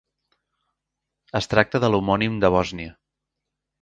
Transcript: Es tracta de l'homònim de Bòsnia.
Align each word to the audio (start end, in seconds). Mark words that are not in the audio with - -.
Es 1.41 1.49
tracta 1.51 1.83
de 1.85 1.93
l'homònim 1.95 2.41
de 2.45 2.53
Bòsnia. 2.57 2.95